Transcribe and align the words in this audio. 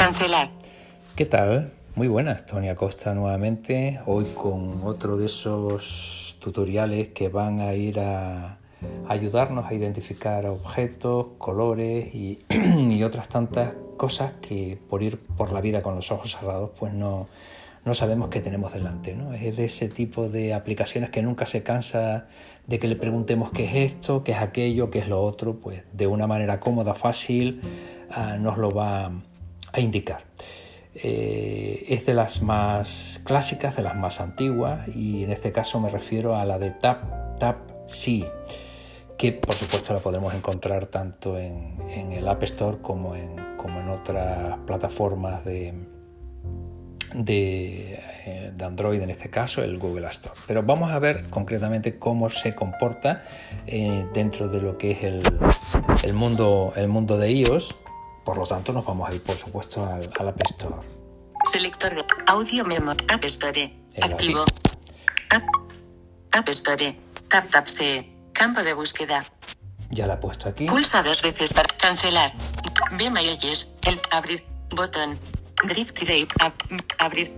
Cancelar. 0.00 0.48
¿Qué 1.14 1.26
tal? 1.26 1.74
Muy 1.94 2.08
buenas, 2.08 2.46
Tony 2.46 2.70
Acosta 2.70 3.12
nuevamente, 3.12 4.00
hoy 4.06 4.24
con 4.24 4.80
otro 4.84 5.18
de 5.18 5.26
esos 5.26 6.38
tutoriales 6.40 7.08
que 7.08 7.28
van 7.28 7.60
a 7.60 7.74
ir 7.74 8.00
a 8.00 8.56
ayudarnos 9.10 9.66
a 9.66 9.74
identificar 9.74 10.46
objetos, 10.46 11.26
colores 11.36 12.14
y, 12.14 12.42
y 12.48 13.02
otras 13.02 13.28
tantas 13.28 13.74
cosas 13.98 14.32
que 14.40 14.78
por 14.88 15.02
ir 15.02 15.18
por 15.18 15.52
la 15.52 15.60
vida 15.60 15.82
con 15.82 15.96
los 15.96 16.10
ojos 16.10 16.34
cerrados 16.34 16.70
pues 16.78 16.94
no, 16.94 17.28
no 17.84 17.92
sabemos 17.92 18.30
qué 18.30 18.40
tenemos 18.40 18.72
delante. 18.72 19.14
¿no? 19.14 19.34
Es 19.34 19.54
de 19.54 19.66
ese 19.66 19.90
tipo 19.90 20.30
de 20.30 20.54
aplicaciones 20.54 21.10
que 21.10 21.20
nunca 21.20 21.44
se 21.44 21.62
cansa 21.62 22.26
de 22.66 22.78
que 22.78 22.88
le 22.88 22.96
preguntemos 22.96 23.50
qué 23.50 23.66
es 23.66 23.92
esto, 23.92 24.24
qué 24.24 24.32
es 24.32 24.38
aquello, 24.38 24.90
qué 24.90 25.00
es 25.00 25.08
lo 25.08 25.22
otro, 25.22 25.56
pues 25.56 25.82
de 25.92 26.06
una 26.06 26.26
manera 26.26 26.58
cómoda, 26.58 26.94
fácil, 26.94 27.60
uh, 28.16 28.40
nos 28.40 28.56
lo 28.56 28.70
va 28.70 29.12
a 29.72 29.80
indicar. 29.80 30.24
Eh, 30.94 31.84
es 31.88 32.06
de 32.06 32.14
las 32.14 32.42
más 32.42 33.20
clásicas, 33.24 33.76
de 33.76 33.82
las 33.82 33.96
más 33.96 34.20
antiguas, 34.20 34.88
y 34.94 35.24
en 35.24 35.30
este 35.30 35.52
caso 35.52 35.80
me 35.80 35.88
refiero 35.88 36.36
a 36.36 36.44
la 36.44 36.58
de 36.58 36.70
Tap 36.70 37.38
Tap 37.38 37.70
Sí, 37.90 38.24
que 39.18 39.32
por 39.32 39.54
supuesto 39.54 39.92
la 39.92 40.00
podemos 40.00 40.32
encontrar 40.32 40.86
tanto 40.86 41.38
en, 41.38 41.76
en 41.90 42.12
el 42.12 42.26
App 42.28 42.42
Store 42.44 42.78
como 42.80 43.16
en, 43.16 43.36
como 43.56 43.80
en 43.80 43.88
otras 43.88 44.58
plataformas 44.64 45.44
de, 45.44 45.74
de, 47.14 48.00
eh, 48.26 48.52
Android, 48.62 49.02
en 49.02 49.10
este 49.10 49.28
caso 49.28 49.62
el 49.62 49.78
Google 49.78 50.06
Store. 50.08 50.34
Pero 50.46 50.62
vamos 50.62 50.92
a 50.92 50.98
ver 50.98 51.28
concretamente 51.30 51.98
cómo 51.98 52.30
se 52.30 52.54
comporta 52.54 53.24
eh, 53.66 54.06
dentro 54.14 54.48
de 54.48 54.60
lo 54.60 54.78
que 54.78 54.92
es 54.92 55.02
el, 55.02 55.22
el, 56.04 56.14
mundo, 56.14 56.72
el 56.76 56.88
mundo 56.88 57.18
de 57.18 57.32
iOS. 57.32 57.74
Por 58.30 58.38
lo 58.38 58.46
tanto, 58.46 58.72
nos 58.72 58.86
vamos 58.86 59.10
a 59.10 59.12
ir, 59.12 59.20
por 59.24 59.36
supuesto, 59.36 59.84
al, 59.84 60.08
al 60.16 60.28
App 60.28 60.40
Store. 60.52 60.76
Selector 61.50 61.92
de 61.96 62.04
audio 62.28 62.64
memo. 62.64 62.92
App 63.08 63.24
Store. 63.24 63.76
Activo. 64.00 64.44
App, 65.30 65.42
App 66.30 66.48
Store. 66.50 66.96
Tap 67.28 67.50
Tap 67.50 67.66
C. 67.66 68.08
Campo 68.32 68.62
de 68.62 68.72
búsqueda. 68.72 69.24
Ya 69.88 70.06
la 70.06 70.14
he 70.14 70.16
puesto 70.18 70.48
aquí. 70.48 70.66
Pulsa 70.66 71.02
dos 71.02 71.22
veces 71.22 71.52
para 71.52 71.76
cancelar. 71.76 72.32
Ve 72.92 73.10
MyOyes. 73.10 73.72
El 73.82 74.00
abrir. 74.12 74.46
Botón. 74.68 75.18
Drift 75.64 75.98
Rate. 76.02 76.28
Ab, 76.38 76.52
abrir. 76.98 77.36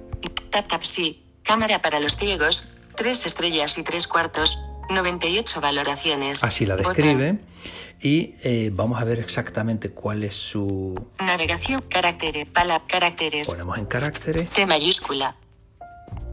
Tap 0.50 0.68
Tap 0.68 0.82
sí. 0.82 1.38
Cámara 1.42 1.80
para 1.80 2.00
los 2.00 2.16
ciegos. 2.16 2.66
Tres 2.96 3.24
estrellas 3.24 3.78
y 3.78 3.82
tres 3.82 4.06
cuartos. 4.06 4.58
98 4.94 5.60
valoraciones. 5.60 6.44
Así 6.44 6.66
la 6.66 6.76
describe. 6.76 7.32
Botón. 7.32 7.52
Y 8.00 8.34
eh, 8.42 8.70
vamos 8.72 9.00
a 9.00 9.04
ver 9.04 9.20
exactamente 9.20 9.90
cuál 9.90 10.24
es 10.24 10.34
su. 10.34 10.94
Navegación. 11.20 11.80
Caracteres. 11.88 12.50
Palabra. 12.50 12.84
Caracteres. 12.88 13.48
Ponemos 13.50 13.78
en 13.78 13.86
caracteres. 13.86 14.50
T 14.50 14.66
mayúscula. 14.66 15.36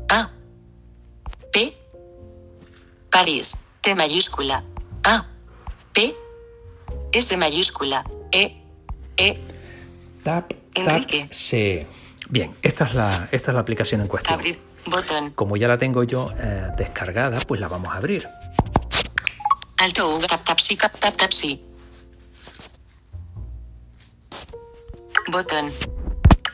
A. 0.09 0.31
P. 1.53 1.77
París. 3.11 3.57
T 3.81 3.93
mayúscula. 3.93 4.63
A. 5.03 5.27
P. 5.93 6.15
S 7.11 7.37
mayúscula. 7.37 8.03
E. 8.31 8.63
E. 9.17 9.39
Tap. 10.23 10.51
Enrique. 10.73 11.21
Tap, 11.21 11.33
sí. 11.33 11.85
Bien, 12.29 12.55
esta 12.61 12.85
es 12.85 12.93
la, 12.93 13.29
esta 13.31 13.51
es 13.51 13.55
la 13.55 13.61
aplicación 13.61 14.01
en 14.01 14.07
cuestión. 14.07 14.35
Abrir. 14.35 14.59
Botón. 14.85 15.31
Como 15.31 15.57
ya 15.57 15.67
la 15.67 15.77
tengo 15.77 16.03
yo 16.03 16.31
eh, 16.39 16.67
descargada, 16.77 17.39
pues 17.41 17.59
la 17.59 17.67
vamos 17.67 17.93
a 17.93 17.97
abrir. 17.97 18.27
Alto 19.81 20.11
U, 20.11 20.19
tap 20.19 20.43
tap 20.43 20.59
cap 20.77 20.93
tap 20.99 21.15
tap. 21.15 21.31
Botón. 25.31 25.71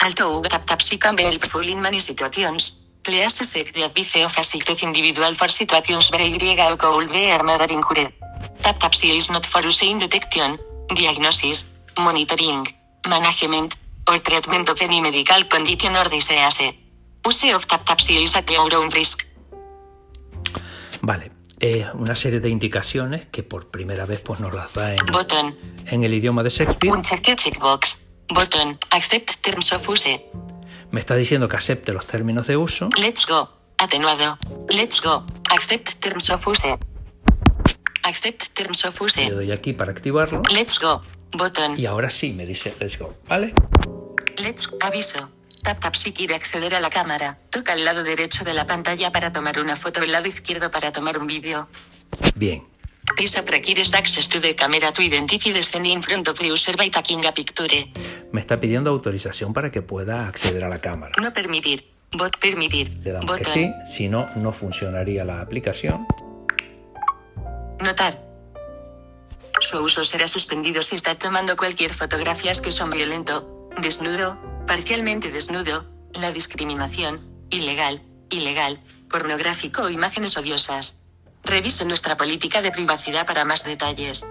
Alto 0.01 0.37
U, 0.37 0.41
tap 0.43 0.65
tap 0.65 0.79
sí, 0.79 0.99
canvia 0.99 1.29
el 1.29 1.39
full 1.39 1.67
in 1.67 1.81
many 1.81 1.99
situations. 1.99 2.81
Please 3.01 3.33
select 3.33 3.73
the 3.73 3.83
advice 3.83 4.15
of 4.23 4.31
a 4.37 4.85
individual 4.85 5.33
for 5.33 5.49
situations 5.49 6.11
where 6.11 6.21
Y 6.21 6.71
o 6.71 6.77
could 6.77 7.11
be 7.11 7.31
armada 7.31 7.65
incurred. 7.65 8.13
Tap 8.61 8.79
tap 8.79 8.93
is 9.03 9.29
not 9.29 9.45
for 9.47 9.63
use 9.63 9.81
in 9.81 9.97
detection, 9.97 10.59
diagnosis, 10.93 11.65
monitoring, 11.97 12.67
management, 13.07 13.75
or 14.07 14.19
treatment 14.19 14.69
of 14.69 14.79
any 14.81 15.01
medical 15.01 15.43
condition 15.45 15.95
or 15.95 16.09
disease. 16.09 16.73
Use 17.25 17.53
of 17.55 17.67
tap 17.67 17.85
tap 17.85 17.99
is 18.07 18.35
at 18.35 18.49
your 18.51 18.75
own 18.75 18.89
risk. 18.89 19.25
Vale, 21.01 21.29
eh, 21.59 21.85
una 21.93 22.15
serie 22.15 22.39
de 22.39 22.49
indicaciones 22.49 23.25
que 23.27 23.43
por 23.43 23.69
primera 23.69 24.05
vez 24.05 24.21
pues, 24.21 24.39
nos 24.39 24.53
las 24.53 24.73
da 24.73 24.91
en, 24.91 25.05
Botón. 25.11 25.55
en 25.87 26.03
el 26.03 26.13
idioma 26.13 26.43
de 26.43 26.49
Shakespeare. 26.49 26.93
Un 26.93 27.01
check 27.01 27.35
checkbox. 27.35 27.97
Botón. 28.29 28.77
Accept 28.91 29.41
terms 29.41 29.71
of 29.71 29.87
use. 29.87 30.25
Me 30.91 30.99
está 30.99 31.15
diciendo 31.15 31.47
que 31.47 31.57
acepte 31.57 31.93
los 31.93 32.05
términos 32.05 32.47
de 32.47 32.57
uso. 32.57 32.89
Let's 32.99 33.25
go. 33.27 33.49
Atenuado. 33.77 34.37
Let's 34.69 35.01
go. 35.01 35.25
Accept 35.51 35.99
terms 35.99 36.29
of 36.29 36.45
use. 36.47 36.77
Accept 38.03 38.53
terms 38.53 38.85
of 38.85 38.99
use. 39.01 39.21
Le 39.21 39.31
doy 39.31 39.51
aquí 39.51 39.73
para 39.73 39.91
activarlo. 39.91 40.41
Let's 40.51 40.79
go. 40.79 41.01
Botón. 41.31 41.73
Y 41.77 41.85
ahora 41.85 42.09
sí 42.09 42.33
me 42.33 42.45
dice 42.45 42.73
let's 42.79 42.97
go. 42.97 43.13
¿Vale? 43.27 43.53
Let's 44.37 44.69
aviso. 44.81 45.29
Tap 45.65 45.79
tap 45.79 45.95
si 45.95 46.13
quiere 46.13 46.35
acceder 46.35 46.75
a 46.75 46.79
la 46.79 46.91
cámara. 46.91 47.39
Toca 47.49 47.73
el 47.73 47.83
lado 47.83 48.03
derecho 48.03 48.43
de 48.43 48.53
la 48.53 48.67
pantalla 48.67 49.11
para 49.11 49.31
tomar 49.31 49.59
una 49.59 49.75
foto, 49.75 50.03
el 50.03 50.11
lado 50.11 50.27
izquierdo 50.27 50.69
para 50.69 50.91
tomar 50.91 51.17
un 51.17 51.25
vídeo. 51.25 51.67
Bien. 52.35 52.63
This 53.17 53.35
app 53.35 53.49
requires 53.49 53.91
access 53.95 54.29
to 54.29 54.39
the 54.39 54.53
camera 54.55 54.91
to 54.91 55.01
identify 55.01 55.51
the 55.51 55.89
in 55.89 56.03
front 56.03 56.27
of 56.27 56.37
the 56.37 56.51
user 56.51 56.77
by 56.77 56.91
taking 56.91 57.25
a 57.25 57.31
picture. 57.31 57.89
Me 58.31 58.41
está 58.41 58.59
pidiendo 58.59 58.91
autorización 58.91 59.53
para 59.53 59.71
que 59.71 59.81
pueda 59.81 60.27
acceder 60.27 60.63
a 60.63 60.69
la 60.69 60.79
cámara. 60.79 61.13
No 61.19 61.33
permitir. 61.33 61.83
Bot 62.11 62.37
permitir. 62.37 62.91
Le 63.03 63.11
damos 63.11 63.25
Botón. 63.25 63.43
que 63.43 63.49
sí, 63.49 63.71
si 63.87 64.07
no, 64.07 64.29
no 64.35 64.53
funcionaría 64.53 65.25
la 65.25 65.41
aplicación. 65.41 66.05
Notar. 67.79 68.21
Su 69.61 69.79
uso 69.79 70.03
será 70.03 70.27
suspendido 70.27 70.83
si 70.83 70.93
está 70.93 71.15
tomando 71.15 71.57
cualquier 71.57 71.91
fotografías 71.91 72.61
que 72.61 72.69
son 72.69 72.91
violento, 72.91 73.54
desnudo, 73.81 74.37
parcialmente 74.67 75.31
desnudo, 75.31 75.85
la 76.13 76.31
discriminación, 76.31 77.21
ilegal, 77.49 78.01
ilegal, 78.29 78.79
pornográfico 79.09 79.83
o 79.83 79.89
imágenes 79.89 80.37
odiosas. 80.37 81.03
Revise 81.43 81.85
nuestra 81.85 82.17
política 82.17 82.61
de 82.61 82.71
privacidad 82.71 83.25
para 83.25 83.45
más 83.45 83.63
detalles. 83.63 84.25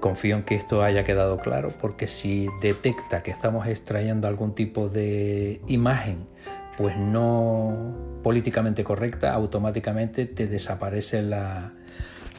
Confío 0.00 0.36
en 0.36 0.44
que 0.44 0.54
esto 0.54 0.82
haya 0.82 1.02
quedado 1.04 1.38
claro 1.38 1.74
porque 1.80 2.08
si 2.08 2.48
detecta 2.60 3.22
que 3.22 3.30
estamos 3.30 3.66
extrayendo 3.66 4.28
algún 4.28 4.54
tipo 4.54 4.88
de 4.88 5.62
imagen 5.66 6.28
pues 6.76 6.96
no 6.96 8.20
políticamente 8.22 8.84
correcta, 8.84 9.32
automáticamente 9.32 10.26
te 10.26 10.46
desaparece 10.46 11.22
la, 11.22 11.72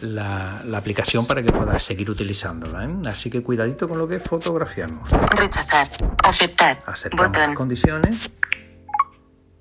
la, 0.02 0.62
la, 0.66 0.78
aplicación 0.78 1.26
para 1.26 1.42
que 1.44 1.52
puedas 1.52 1.84
seguir 1.84 2.10
utilizándola. 2.10 2.86
¿eh? 2.86 2.90
Así 3.08 3.30
que 3.30 3.42
cuidadito 3.42 3.88
con 3.88 3.98
lo 3.98 4.08
que 4.08 4.16
es 4.16 4.24
fotografiarnos. 4.24 5.10
Rechazar. 5.32 5.90
Aceptar. 6.24 6.82
Aceptamos 6.86 7.28
Botón. 7.28 7.48
las 7.48 7.56
condiciones. 7.56 8.32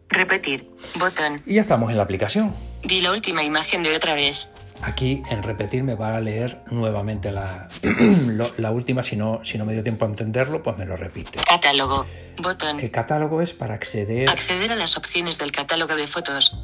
Repetir. 0.09 0.71
Botón. 0.99 1.43
Y 1.47 1.55
ya 1.55 1.63
estamos 1.63 1.91
en 1.91 1.97
la 1.97 2.03
aplicación. 2.03 2.55
Di 2.83 3.01
la 3.01 3.13
última 3.13 3.43
imagen 3.43 3.83
de 3.83 3.97
otra 3.97 4.15
vez. 4.15 4.49
Aquí 4.83 5.23
en 5.31 5.43
repetir 5.43 5.83
me 5.83 5.95
va 5.95 6.17
a 6.17 6.21
leer 6.21 6.63
nuevamente 6.71 7.33
la, 7.33 7.69
la 8.59 8.71
última, 8.71 9.03
si 9.03 9.17
no, 9.17 9.41
si 9.45 9.57
no 9.57 9.65
me 9.65 9.73
dio 9.73 9.83
tiempo 9.83 10.05
a 10.05 10.09
entenderlo, 10.09 10.63
pues 10.63 10.77
me 10.77 10.85
lo 10.85 10.97
repite. 10.97 11.41
Catálogo. 11.41 12.07
Botón. 12.39 12.81
El 12.81 12.91
catálogo 12.91 13.41
es 13.41 13.53
para 13.53 13.75
acceder... 13.75 14.29
Acceder 14.29 14.73
a 14.73 14.77
las 14.77 14.97
opciones 14.97 15.39
del 15.39 15.53
catálogo 15.53 15.97
de 15.97 16.07
fotos. 16.07 16.63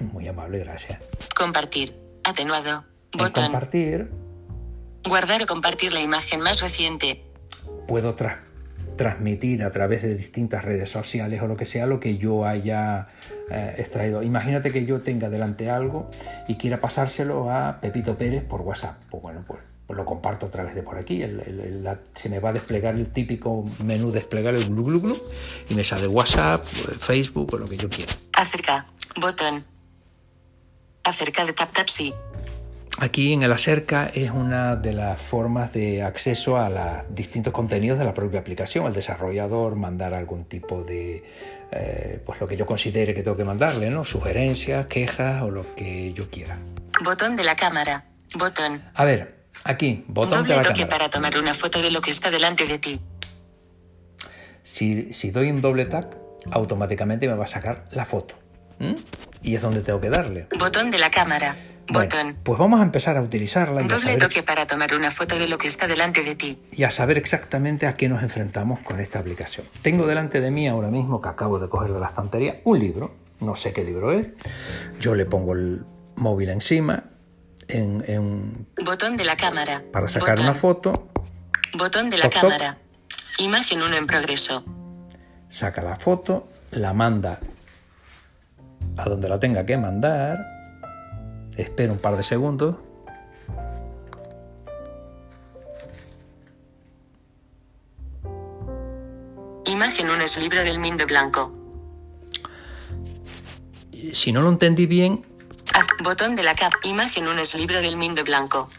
Muy 0.12 0.28
amable, 0.28 0.60
gracias. 0.60 1.00
Compartir. 1.36 1.94
Atenuado. 2.24 2.84
En 3.12 3.18
Botón. 3.18 3.44
compartir 3.44 4.10
Guardar 5.04 5.42
o 5.42 5.46
compartir 5.46 5.92
la 5.92 6.00
imagen 6.00 6.40
más 6.40 6.60
reciente. 6.60 7.22
puedo 7.86 8.14
tra- 8.16 8.40
transmitir 8.96 9.62
a 9.62 9.70
través 9.70 10.02
de 10.02 10.14
distintas 10.16 10.64
redes 10.64 10.90
sociales 10.90 11.40
o 11.40 11.46
lo 11.46 11.56
que 11.56 11.64
sea 11.64 11.86
lo 11.86 12.00
que 12.00 12.18
yo 12.18 12.44
haya 12.44 13.06
eh, 13.50 13.76
extraído. 13.78 14.22
Imagínate 14.22 14.72
que 14.72 14.84
yo 14.84 15.00
tenga 15.02 15.30
delante 15.30 15.70
algo 15.70 16.10
y 16.48 16.56
quiera 16.56 16.80
pasárselo 16.80 17.50
a 17.50 17.80
Pepito 17.80 18.18
Pérez 18.18 18.44
por 18.44 18.60
WhatsApp. 18.62 19.00
Pues 19.08 19.22
bueno, 19.22 19.44
pues, 19.46 19.60
pues 19.86 19.96
lo 19.96 20.04
comparto 20.04 20.46
a 20.46 20.50
través 20.50 20.74
de 20.74 20.82
por 20.82 20.98
aquí. 20.98 21.22
El- 21.22 21.40
el- 21.40 21.60
el- 21.60 21.84
la- 21.84 22.00
se 22.14 22.28
me 22.28 22.40
va 22.40 22.50
a 22.50 22.52
desplegar 22.52 22.94
el 22.96 23.08
típico 23.10 23.64
menú 23.84 24.10
desplegar 24.10 24.54
el 24.56 24.64
glu 24.66 24.82
glu 24.82 25.00
glu 25.00 25.22
y 25.70 25.74
me 25.74 25.84
sale 25.84 26.06
WhatsApp, 26.08 26.66
Facebook 26.66 27.54
o 27.54 27.56
lo 27.56 27.68
que 27.68 27.76
yo 27.78 27.88
quiera. 27.88 28.12
Acerca. 28.36 28.84
Botón. 29.16 29.64
Acerca 31.04 31.46
de 31.46 31.52
tap 31.54 31.72
tap 31.72 31.88
sí. 31.88 32.12
Aquí 33.00 33.32
en 33.32 33.44
el 33.44 33.52
acerca 33.52 34.10
es 34.12 34.32
una 34.32 34.74
de 34.74 34.92
las 34.92 35.22
formas 35.22 35.72
de 35.72 36.02
acceso 36.02 36.58
a 36.58 36.68
los 36.68 37.14
distintos 37.14 37.52
contenidos 37.52 37.96
de 37.96 38.04
la 38.04 38.12
propia 38.12 38.40
aplicación. 38.40 38.86
El 38.86 38.92
desarrollador 38.92 39.76
mandar 39.76 40.14
algún 40.14 40.46
tipo 40.46 40.82
de, 40.82 41.22
eh, 41.70 42.20
pues 42.26 42.40
lo 42.40 42.48
que 42.48 42.56
yo 42.56 42.66
considere 42.66 43.14
que 43.14 43.22
tengo 43.22 43.36
que 43.36 43.44
mandarle, 43.44 43.88
¿no? 43.90 44.02
Sugerencias, 44.02 44.86
quejas 44.86 45.42
o 45.42 45.50
lo 45.52 45.76
que 45.76 46.12
yo 46.12 46.28
quiera. 46.28 46.58
Botón 47.04 47.36
de 47.36 47.44
la 47.44 47.54
cámara. 47.54 48.06
Botón. 48.34 48.82
A 48.94 49.04
ver, 49.04 49.44
aquí, 49.62 50.04
botón 50.08 50.44
de 50.44 50.56
la 50.56 50.62
toque 50.62 50.80
cámara. 50.80 50.88
para 50.88 51.08
tomar 51.08 51.38
una 51.38 51.54
foto 51.54 51.80
de 51.80 51.92
lo 51.92 52.00
que 52.00 52.10
está 52.10 52.32
delante 52.32 52.66
de 52.66 52.80
ti. 52.80 53.00
Si, 54.64 55.14
si 55.14 55.30
doy 55.30 55.52
un 55.52 55.60
doble 55.60 55.86
tap, 55.86 56.14
automáticamente 56.50 57.28
me 57.28 57.34
va 57.34 57.44
a 57.44 57.46
sacar 57.46 57.86
la 57.92 58.04
foto. 58.04 58.34
¿Mm? 58.80 58.94
Y 59.42 59.54
es 59.54 59.62
donde 59.62 59.82
tengo 59.82 60.00
que 60.00 60.10
darle. 60.10 60.48
Botón 60.58 60.90
de 60.90 60.98
la 60.98 61.12
cámara. 61.12 61.54
Bueno, 61.90 62.08
Botón. 62.10 62.36
pues 62.42 62.58
vamos 62.58 62.80
a 62.80 62.82
empezar 62.82 63.16
a 63.16 63.22
utilizarla 63.22 63.80
y 63.80 63.84
a, 63.84 63.88
Doble 63.88 63.98
saber, 64.02 64.18
toque 64.18 64.42
para 64.42 64.66
tomar 64.66 64.94
una 64.94 65.10
foto 65.10 65.38
de 65.38 65.48
lo 65.48 65.56
que 65.58 65.68
está 65.68 65.86
delante 65.86 66.22
de 66.22 66.34
ti. 66.34 66.60
y 66.72 66.82
a 66.84 66.90
saber 66.90 67.16
exactamente 67.18 67.86
a 67.86 67.94
qué 67.96 68.08
nos 68.08 68.22
enfrentamos 68.22 68.80
con 68.80 69.00
esta 69.00 69.18
aplicación. 69.18 69.66
Tengo 69.82 70.06
delante 70.06 70.40
de 70.40 70.50
mí 70.50 70.68
ahora 70.68 70.88
mismo, 70.88 71.20
que 71.22 71.28
acabo 71.30 71.58
de 71.58 71.68
coger 71.68 71.92
de 71.92 72.00
la 72.00 72.06
estantería, 72.08 72.60
un 72.64 72.78
libro. 72.78 73.14
No 73.40 73.54
sé 73.56 73.72
qué 73.72 73.84
libro 73.84 74.12
es. 74.12 74.28
Yo 75.00 75.14
le 75.14 75.24
pongo 75.24 75.52
el 75.54 75.84
móvil 76.16 76.50
encima 76.50 77.04
en- 77.68 78.04
en- 78.06 78.66
Botón 78.84 79.16
de 79.16 79.24
la 79.24 79.36
cámara. 79.36 79.82
para 79.92 80.08
sacar 80.08 80.30
Botón. 80.30 80.44
una 80.44 80.54
foto. 80.54 81.08
Botón 81.74 82.10
de 82.10 82.18
la 82.18 82.24
Toc, 82.24 82.32
toc. 82.34 82.42
cámara. 82.42 82.78
Imagen 83.38 83.82
1 83.82 83.96
en 83.96 84.06
progreso. 84.06 84.64
saca 85.48 85.80
la 85.80 85.96
foto, 85.96 86.48
la 86.72 86.92
manda 86.92 87.40
a 88.96 89.04
donde 89.08 89.28
la 89.28 89.38
tenga 89.38 89.64
que 89.64 89.76
mandar, 89.78 90.38
espera 91.58 91.92
un 91.92 91.98
par 91.98 92.16
de 92.16 92.22
segundos. 92.22 92.76
Imagen 99.66 100.08
1 100.10 100.24
es 100.24 100.38
libro 100.38 100.62
del 100.64 100.78
Mindo 100.78 101.06
Blanco. 101.06 101.52
y 103.92 104.14
Si 104.14 104.32
no 104.32 104.40
lo 104.42 104.48
entendí 104.48 104.86
bien, 104.86 105.24
Ah, 105.74 105.84
botón 106.02 106.34
de 106.34 106.42
la 106.42 106.54
cap. 106.54 106.72
Imagen 106.82 107.28
1 107.28 107.42
es 107.42 107.54
libro 107.54 107.80
del 107.80 107.96
Mindo 107.96 108.24
Blanco. 108.24 108.70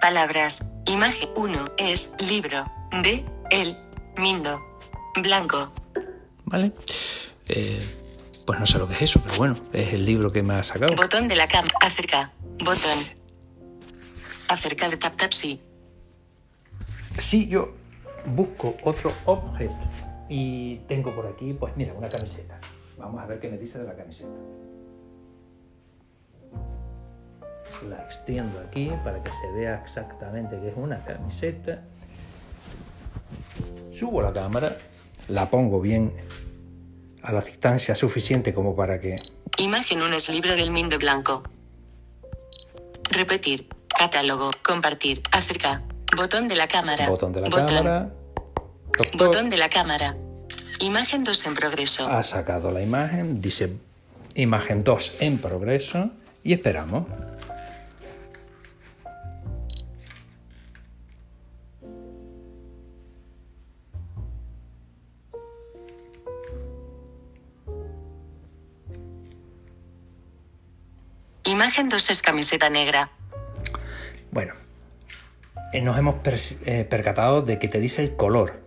Palabras. 0.00 0.64
Imagen 0.86 1.28
1 1.36 1.64
es 1.76 2.14
libro 2.28 2.64
de 3.02 3.24
el 3.50 3.76
Mindo 4.16 4.60
Blanco. 5.22 5.72
¿vale? 6.46 6.72
Eh, 7.48 8.01
pues 8.46 8.58
no 8.58 8.66
sé 8.66 8.78
lo 8.78 8.88
que 8.88 8.94
es 8.94 9.02
eso, 9.02 9.20
pero 9.22 9.36
bueno, 9.36 9.56
es 9.72 9.92
el 9.94 10.04
libro 10.04 10.32
que 10.32 10.42
me 10.42 10.54
ha 10.54 10.64
sacado. 10.64 10.94
Botón 10.96 11.28
de 11.28 11.36
la 11.36 11.48
cam. 11.48 11.66
Acerca. 11.80 12.32
Botón. 12.64 13.04
Acerca 14.48 14.88
de 14.88 14.96
tap 14.96 15.16
tap 15.16 15.32
sí. 15.32 15.60
Si 17.18 17.48
yo 17.48 17.74
busco 18.26 18.76
otro 18.82 19.12
objeto 19.24 19.74
y 20.28 20.76
tengo 20.88 21.14
por 21.14 21.26
aquí, 21.26 21.52
pues 21.52 21.76
mira, 21.76 21.92
una 21.92 22.08
camiseta. 22.08 22.60
Vamos 22.98 23.22
a 23.22 23.26
ver 23.26 23.40
qué 23.40 23.48
me 23.48 23.58
dice 23.58 23.78
de 23.78 23.84
la 23.84 23.94
camiseta. 23.94 24.30
La 27.88 28.04
extiendo 28.04 28.60
aquí 28.60 28.92
para 29.02 29.22
que 29.22 29.32
se 29.32 29.50
vea 29.52 29.80
exactamente 29.80 30.58
que 30.58 30.68
es 30.68 30.74
una 30.76 31.02
camiseta. 31.04 31.82
Subo 33.92 34.22
la 34.22 34.32
cámara, 34.32 34.76
la 35.28 35.50
pongo 35.50 35.80
bien 35.80 36.12
a 37.22 37.32
la 37.32 37.40
distancia 37.40 37.94
suficiente 37.94 38.52
como 38.52 38.74
para 38.74 38.98
que 38.98 39.16
Imagen 39.58 40.02
1 40.02 40.16
es 40.16 40.28
libro 40.30 40.56
del 40.56 40.70
Mindo 40.70 40.98
Blanco. 40.98 41.42
Repetir. 43.10 43.68
Catálogo. 43.88 44.50
Compartir. 44.62 45.20
Acerca. 45.30 45.82
Botón 46.16 46.48
de 46.48 46.56
la 46.56 46.66
cámara. 46.68 47.08
botón 47.08 47.32
de 47.32 47.40
la 47.42 47.50
cámara. 47.50 48.12
toc, 48.96 49.10
toc, 49.10 49.18
Botón 49.18 49.50
de 49.50 49.56
la 49.56 49.68
cámara. 49.68 50.16
Imagen 50.80 51.22
2 51.22 51.46
en 51.46 51.54
progreso. 51.54 52.08
ha 52.08 52.22
sacado 52.22 52.72
la 52.72 52.82
imagen, 52.82 53.40
dice 53.40 53.76
imagen 54.34 54.82
2 54.82 55.14
en 55.20 55.38
progreso 55.38 56.10
y 56.42 56.54
esperamos. 56.54 57.06
Imagen 71.62 71.88
2 71.88 72.10
es 72.10 72.22
camiseta 72.22 72.70
negra. 72.70 73.12
Bueno, 74.32 74.54
eh, 75.72 75.80
nos 75.80 75.96
hemos 75.96 76.16
eh, 76.66 76.84
percatado 76.90 77.40
de 77.42 77.60
que 77.60 77.68
te 77.68 77.78
dice 77.78 78.02
el 78.02 78.16
color. 78.16 78.64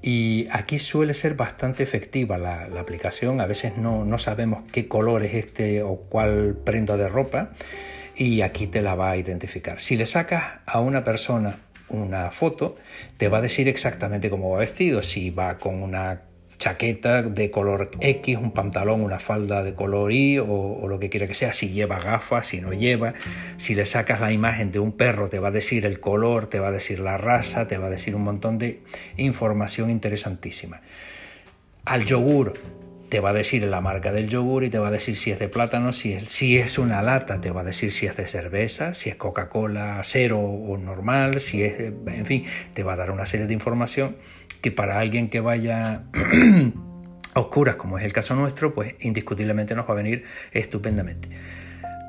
Y 0.00 0.48
aquí 0.50 0.78
suele 0.78 1.12
ser 1.12 1.34
bastante 1.34 1.82
efectiva 1.82 2.38
la, 2.38 2.66
la 2.68 2.80
aplicación. 2.80 3.42
A 3.42 3.46
veces 3.46 3.76
no, 3.76 4.06
no 4.06 4.16
sabemos 4.16 4.62
qué 4.72 4.88
color 4.88 5.24
es 5.24 5.34
este 5.34 5.82
o 5.82 5.96
cuál 5.96 6.56
prenda 6.64 6.96
de 6.96 7.10
ropa. 7.10 7.50
Y 8.16 8.40
aquí 8.40 8.66
te 8.66 8.80
la 8.80 8.94
va 8.94 9.10
a 9.10 9.18
identificar. 9.18 9.82
Si 9.82 9.98
le 9.98 10.06
sacas 10.06 10.60
a 10.64 10.80
una 10.80 11.04
persona 11.04 11.58
una 11.90 12.30
foto, 12.30 12.76
te 13.18 13.28
va 13.28 13.38
a 13.38 13.40
decir 13.42 13.68
exactamente 13.68 14.30
cómo 14.30 14.48
va 14.48 14.60
vestido. 14.60 15.02
Si 15.02 15.28
va 15.28 15.58
con 15.58 15.82
una 15.82 16.22
chaqueta 16.58 17.22
de 17.22 17.50
color 17.50 17.90
X, 18.00 18.36
un 18.36 18.52
pantalón, 18.52 19.00
una 19.00 19.18
falda 19.18 19.62
de 19.62 19.74
color 19.74 20.12
Y 20.12 20.38
o, 20.38 20.86
lo 20.88 20.98
que 20.98 21.08
quiera 21.08 21.26
que 21.26 21.34
sea, 21.34 21.52
si 21.52 21.70
lleva 21.70 22.00
gafas, 22.00 22.48
si 22.48 22.60
no 22.60 22.72
lleva, 22.72 23.14
si 23.56 23.74
le 23.74 23.86
sacas 23.86 24.20
la 24.20 24.32
imagen 24.32 24.72
de 24.72 24.80
un 24.80 24.92
perro 24.92 25.28
te 25.28 25.38
va 25.38 25.48
a 25.48 25.52
decir 25.52 25.86
el 25.86 26.00
color, 26.00 26.46
te 26.46 26.58
va 26.58 26.68
a 26.68 26.72
decir 26.72 26.98
la 26.98 27.16
raza, 27.16 27.66
te 27.68 27.78
va 27.78 27.86
a 27.86 27.90
decir 27.90 28.14
un 28.14 28.22
montón 28.22 28.58
de 28.58 28.80
información 29.16 29.90
interesantísima. 29.90 30.80
Al 31.84 32.04
yogur 32.04 32.54
te 33.08 33.20
va 33.20 33.30
a 33.30 33.32
decir 33.32 33.62
la 33.62 33.80
marca 33.80 34.12
del 34.12 34.28
yogur 34.28 34.64
y 34.64 34.68
te 34.68 34.78
va 34.78 34.88
a 34.88 34.90
decir 34.90 35.16
si 35.16 35.30
es 35.30 35.38
de 35.38 35.48
plátano, 35.48 35.92
si 35.92 36.12
es, 36.12 36.24
si 36.24 36.58
es 36.58 36.78
una 36.78 37.00
lata, 37.02 37.40
te 37.40 37.50
va 37.50 37.62
a 37.62 37.64
decir 37.64 37.90
si 37.90 38.06
es 38.06 38.16
de 38.16 38.26
cerveza, 38.26 38.92
si 38.92 39.08
es 39.08 39.16
Coca-Cola 39.16 40.00
cero 40.04 40.40
o 40.40 40.76
normal, 40.76 41.40
si 41.40 41.62
es, 41.62 41.80
en 41.80 42.26
fin, 42.26 42.44
te 42.74 42.82
va 42.82 42.94
a 42.94 42.96
dar 42.96 43.10
una 43.10 43.24
serie 43.24 43.46
de 43.46 43.54
información 43.54 44.16
que 44.58 44.70
para 44.70 44.98
alguien 44.98 45.28
que 45.28 45.40
vaya 45.40 46.04
a 47.34 47.40
oscuras, 47.40 47.76
como 47.76 47.98
es 47.98 48.04
el 48.04 48.12
caso 48.12 48.34
nuestro, 48.34 48.74
pues 48.74 48.94
indiscutiblemente 49.00 49.74
nos 49.74 49.88
va 49.88 49.92
a 49.92 49.96
venir 49.96 50.24
estupendamente. 50.52 51.28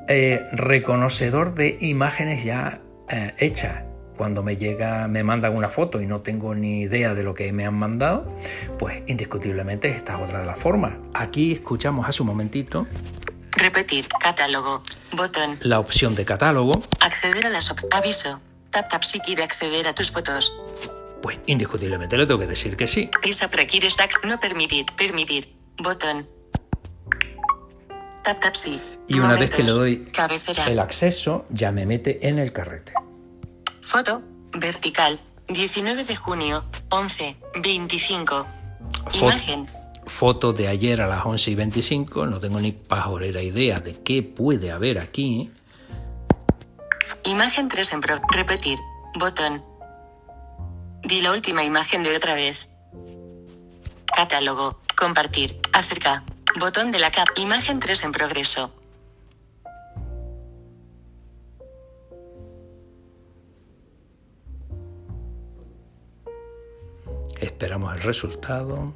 Eh, 0.08 0.40
reconocedor 0.52 1.54
de 1.54 1.76
imágenes 1.80 2.44
ya 2.44 2.80
eh, 3.08 3.34
hechas. 3.38 3.84
Cuando 4.16 4.42
me 4.42 4.56
llega, 4.56 5.08
me 5.08 5.22
mandan 5.22 5.56
una 5.56 5.70
foto 5.70 6.02
y 6.02 6.06
no 6.06 6.20
tengo 6.20 6.54
ni 6.54 6.82
idea 6.82 7.14
de 7.14 7.22
lo 7.22 7.32
que 7.32 7.52
me 7.54 7.64
han 7.64 7.74
mandado, 7.74 8.28
pues 8.78 9.02
indiscutiblemente 9.06 9.88
esta 9.88 10.18
es 10.18 10.24
otra 10.24 10.40
de 10.40 10.46
las 10.46 10.58
formas. 10.58 10.92
Aquí 11.14 11.52
escuchamos 11.52 12.06
hace 12.06 12.22
un 12.22 12.26
momentito 12.26 12.86
Repetir. 13.60 14.06
Catálogo. 14.08 14.82
Botón. 15.12 15.58
la 15.62 15.80
opción 15.80 16.14
de 16.14 16.24
catálogo, 16.24 16.72
Acceder 17.00 17.46
a 17.46 17.50
las 17.50 17.70
opciones. 17.70 17.98
Aviso. 17.98 18.40
Tap 18.70 18.88
tap 18.88 19.02
si 19.02 19.20
quiere 19.20 19.42
acceder 19.42 19.88
a 19.88 19.94
tus 19.94 20.10
fotos. 20.10 20.54
Pues 21.22 21.38
indiscutiblemente 21.46 22.16
le 22.16 22.26
tengo 22.26 22.40
que 22.40 22.46
decir 22.46 22.76
que 22.76 22.86
sí. 22.86 23.10
Tisa 23.22 23.48
sax. 23.90 24.16
No 24.24 24.38
permitir. 24.40 24.84
Permitir. 24.96 25.54
Botón. 25.78 26.28
Tap 28.22 28.40
tap 28.40 28.54
sí. 28.54 28.80
Y 29.08 29.18
una 29.18 29.34
vez 29.34 29.50
que 29.50 29.62
le 29.62 29.72
doy 29.72 30.04
Cabecera. 30.12 30.66
el 30.66 30.78
acceso, 30.78 31.46
ya 31.50 31.72
me 31.72 31.86
mete 31.86 32.28
en 32.28 32.38
el 32.38 32.52
carrete. 32.52 32.92
Foto. 33.80 34.22
Vertical. 34.52 35.18
19 35.48 36.04
de 36.04 36.16
junio. 36.16 36.64
11. 36.90 37.36
25. 37.62 38.46
Fo- 39.08 39.24
Imagen. 39.24 39.66
Foto 40.06 40.52
de 40.52 40.68
ayer 40.68 41.02
a 41.02 41.06
las 41.06 41.24
11 41.24 41.52
y 41.52 41.54
25, 41.54 42.26
no 42.26 42.40
tengo 42.40 42.58
ni 42.60 42.72
pajorera 42.72 43.42
idea 43.42 43.78
de 43.78 43.94
qué 44.02 44.22
puede 44.22 44.70
haber 44.72 44.98
aquí. 44.98 45.52
Imagen 47.24 47.68
3 47.68 47.92
en 47.92 48.00
pro. 48.00 48.16
Repetir. 48.32 48.78
Botón. 49.18 49.62
Di 51.10 51.20
la 51.20 51.32
última 51.32 51.64
imagen 51.64 52.04
de 52.04 52.14
otra 52.14 52.36
vez. 52.36 52.68
Catálogo. 54.14 54.78
Compartir. 54.96 55.58
Acerca. 55.72 56.22
Botón 56.60 56.92
de 56.92 57.00
la 57.00 57.10
cap. 57.10 57.26
Imagen 57.34 57.80
3 57.80 58.04
en 58.04 58.12
progreso. 58.12 58.72
Esperamos 67.40 67.92
el 67.96 68.02
resultado. 68.02 68.94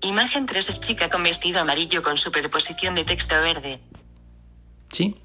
Imagen 0.00 0.46
3 0.46 0.68
es 0.68 0.80
chica 0.80 1.08
con 1.08 1.24
vestido 1.24 1.60
amarillo 1.60 2.04
con 2.04 2.16
superposición 2.16 2.94
de 2.94 3.02
texto 3.02 3.34
verde. 3.40 3.80
¿Sí? 4.94 5.16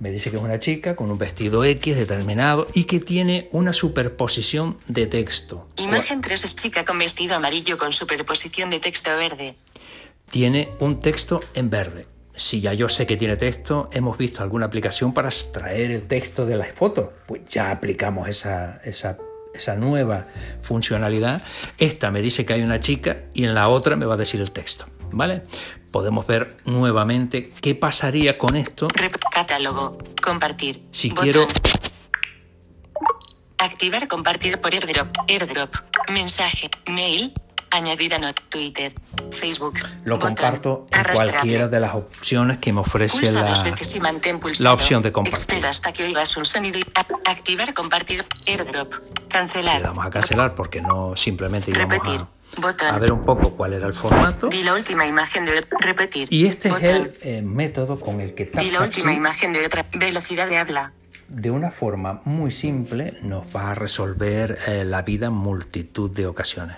Me 0.00 0.10
dice 0.10 0.30
que 0.30 0.36
es 0.36 0.42
una 0.42 0.58
chica 0.58 0.96
con 0.96 1.10
un 1.10 1.18
vestido 1.18 1.64
X 1.64 1.96
determinado 1.96 2.66
y 2.74 2.84
que 2.84 2.98
tiene 2.98 3.48
una 3.52 3.72
superposición 3.72 4.78
de 4.88 5.06
texto. 5.06 5.68
Imagen 5.76 6.20
3 6.20 6.44
es 6.44 6.56
chica 6.56 6.84
con 6.84 6.98
vestido 6.98 7.36
amarillo 7.36 7.78
con 7.78 7.92
superposición 7.92 8.68
de 8.68 8.80
texto 8.80 9.16
verde. 9.16 9.54
Tiene 10.30 10.70
un 10.80 10.98
texto 10.98 11.40
en 11.54 11.70
verde. 11.70 12.06
Si 12.34 12.60
ya 12.60 12.74
yo 12.74 12.88
sé 12.88 13.06
que 13.06 13.16
tiene 13.16 13.36
texto, 13.36 13.88
hemos 13.92 14.18
visto 14.18 14.42
alguna 14.42 14.66
aplicación 14.66 15.14
para 15.14 15.28
extraer 15.28 15.92
el 15.92 16.02
texto 16.08 16.44
de 16.44 16.56
las 16.56 16.72
fotos. 16.72 17.10
Pues 17.26 17.44
ya 17.46 17.70
aplicamos 17.70 18.28
esa, 18.28 18.80
esa, 18.84 19.16
esa 19.54 19.76
nueva 19.76 20.26
funcionalidad. 20.60 21.42
Esta 21.78 22.10
me 22.10 22.20
dice 22.20 22.44
que 22.44 22.52
hay 22.52 22.62
una 22.62 22.80
chica 22.80 23.22
y 23.32 23.44
en 23.44 23.54
la 23.54 23.68
otra 23.68 23.94
me 23.94 24.04
va 24.04 24.14
a 24.14 24.18
decir 24.18 24.40
el 24.40 24.50
texto. 24.50 24.86
¿Vale? 25.12 25.42
Podemos 25.90 26.26
ver 26.26 26.56
nuevamente 26.64 27.50
qué 27.60 27.74
pasaría 27.74 28.36
con 28.38 28.56
esto 28.56 28.86
Rep- 28.88 29.18
catálogo. 29.32 29.96
Compartir. 30.22 30.82
si 30.90 31.08
Botón. 31.10 31.22
quiero 31.24 31.46
Activar 33.58 34.06
compartir 34.06 34.60
por 34.60 34.74
airdrop. 34.74 35.08
Airdrop. 35.28 35.74
Mensaje. 36.12 36.68
Mail. 36.88 37.32
Añadir 37.70 38.14
a 38.14 38.18
not. 38.18 38.38
Twitter. 38.48 38.92
Facebook. 39.32 39.74
Lo 40.04 40.16
botón, 40.16 40.34
comparto 40.34 40.86
en 40.92 41.14
cualquiera 41.14 41.66
de 41.66 41.80
las 41.80 41.94
opciones 41.94 42.58
que 42.58 42.72
me 42.72 42.80
ofrece 42.80 43.18
Pulsa 43.18 43.42
la, 43.42 43.48
dos 43.48 43.64
veces 43.64 43.94
y 43.96 44.00
mantén 44.00 44.38
pulsado. 44.38 44.64
la 44.64 44.74
opción 44.74 45.02
de 45.02 45.10
compartir. 45.12 45.38
Espera 45.38 45.70
hasta 45.70 45.92
que 45.92 46.04
oigas 46.04 46.36
un 46.36 46.44
sonido 46.44 46.78
y 46.78 46.82
activar 47.24 47.72
compartir. 47.74 48.24
Airdrop. 48.46 48.92
Cancelar. 49.28 49.78
Le 49.78 49.82
damos 49.82 50.04
a 50.06 50.10
cancelar 50.10 50.54
porque 50.54 50.80
no 50.80 51.16
simplemente 51.16 51.72
Repetir. 51.72 52.20
a, 52.20 52.28
Botón. 52.60 52.88
a 52.88 52.98
ver 52.98 53.12
un 53.12 53.24
poco 53.24 53.50
cuál 53.56 53.72
era 53.74 53.86
el 53.86 53.94
formato. 53.94 54.48
Di 54.48 54.62
la 54.62 54.74
última 54.74 55.06
imagen 55.06 55.44
de 55.44 55.64
repetir. 55.80 56.28
Y 56.30 56.46
este 56.46 56.68
Botón. 56.70 56.84
es 56.84 56.90
el 56.96 57.16
eh, 57.22 57.42
método 57.42 57.98
con 58.00 58.20
el 58.20 58.34
que 58.34 58.46
Di 58.46 58.70
la 58.70 58.82
última 58.82 59.12
imagen 59.12 59.52
de 59.52 59.64
otra 59.66 59.82
velocidad 59.94 60.48
de 60.48 60.58
habla. 60.58 60.92
de 61.28 61.50
una 61.50 61.70
forma 61.72 62.20
muy 62.24 62.52
simple 62.52 63.18
nos 63.22 63.44
va 63.54 63.72
a 63.72 63.74
resolver 63.74 64.58
eh, 64.68 64.84
la 64.84 65.02
vida 65.02 65.26
en 65.26 65.32
multitud 65.32 66.10
de 66.10 66.26
ocasiones. 66.26 66.76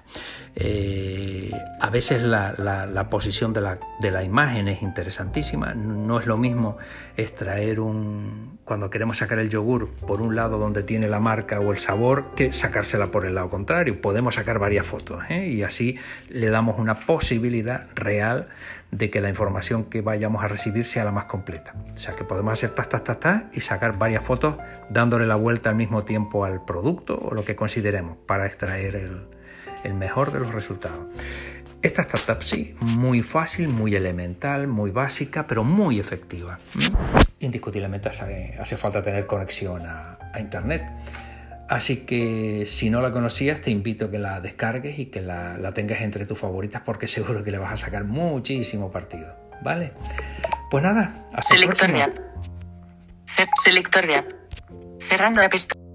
Eh, 0.61 1.53
a 1.81 1.88
veces 1.88 2.21
la, 2.21 2.53
la- 2.59 2.85
la 2.85 3.09
posición 3.09 3.53
de 3.53 3.61
la, 3.61 3.79
de 4.00 4.11
la 4.11 4.25
imagen 4.25 4.67
es 4.67 4.83
interesantísima. 4.83 5.73
No 5.75 6.19
es 6.19 6.27
lo 6.27 6.37
mismo 6.37 6.79
extraer 7.17 7.79
un... 7.79 8.59
cuando 8.65 8.91
queremos 8.91 9.19
sacar 9.19 9.38
el 9.38 9.50
yogur 9.50 9.88
por 10.07 10.21
un 10.21 10.35
lado 10.35 10.59
donde 10.59 10.83
tiene 10.83 11.07
la 11.07 11.21
marca 11.21 11.61
o 11.61 11.71
el 11.71 11.79
sabor 11.79 12.35
que 12.35 12.50
sacársela 12.53 13.07
por 13.12 13.25
el 13.25 13.37
lado 13.37 13.50
contrario. 13.50 14.00
Podemos 14.00 14.35
sacar 14.35 14.59
varias 14.59 14.85
fotos 14.85 15.23
¿eh? 15.31 15.47
y 15.47 15.62
así 15.62 15.97
le 16.29 16.50
damos 16.50 16.77
una 16.81 16.99
posibilidad 17.07 17.87
real 17.95 18.49
de 18.91 19.11
que 19.11 19.21
la 19.21 19.29
información 19.29 19.85
que 19.85 20.00
vayamos 20.00 20.43
a 20.43 20.49
recibir 20.49 20.85
sea 20.85 21.05
la 21.05 21.12
más 21.12 21.27
completa. 21.27 21.75
O 21.95 21.99
sea 21.99 22.17
que 22.17 22.25
podemos 22.25 22.53
hacer 22.53 22.71
tas, 22.71 22.88
tas, 22.88 23.05
tas, 23.05 23.21
tas 23.21 23.43
y 23.53 23.61
sacar 23.61 23.97
varias 23.97 24.25
fotos 24.25 24.57
dándole 24.91 25.25
la 25.25 25.37
vuelta 25.37 25.71
al 25.71 25.77
mismo 25.77 26.03
tiempo 26.03 26.45
al 26.45 26.65
producto 26.65 27.17
o 27.17 27.33
lo 27.33 27.45
que 27.45 27.55
consideremos 27.55 28.17
para 28.27 28.45
extraer 28.47 28.97
el, 28.97 29.27
el 29.85 29.95
mejor 29.95 30.33
de 30.33 30.41
los 30.41 30.53
resultados. 30.53 31.07
Esta 31.81 32.03
startup 32.03 32.43
sí, 32.43 32.75
muy 32.81 33.23
fácil, 33.23 33.69
muy 33.69 33.95
elemental, 33.95 34.67
muy 34.67 34.91
básica, 34.91 35.47
pero 35.47 35.63
muy 35.63 36.01
efectiva. 36.01 36.59
¿Mm? 36.75 37.45
Indiscutiblemente 37.45 38.09
hace, 38.09 38.77
falta 38.77 39.01
tener 39.01 39.27
conexión 39.27 39.87
a, 39.87 40.19
Internet. 40.39 40.85
Así 41.69 41.99
que 41.99 42.65
si 42.67 42.91
no 42.91 43.01
la 43.01 43.11
conocías, 43.11 43.61
te 43.61 43.71
invito 43.71 44.07
a 44.07 44.11
que 44.11 44.19
la 44.19 44.41
descargues 44.41 44.99
y 44.99 45.07
que 45.07 45.21
la, 45.21 45.73
tengas 45.73 46.01
entre 46.01 46.27
tus 46.27 46.39
favoritas 46.39 46.83
porque 46.85 47.09
seguro 47.09 47.43
que 47.43 47.51
le 47.51 47.59
vas 47.59 47.73
a 47.73 47.77
sacar 47.77 48.05
muchísimo 48.05 48.91
partido. 48.91 49.35
¿Vale? 49.63 49.93
Pues 50.71 50.83
nada, 50.85 51.27
hasta 51.33 51.57
Selector 51.57 51.91
de 54.07 54.17
app. 54.17 54.27
Cerrando 54.99 55.41
la 55.41 55.49
pestaña. 55.49 55.88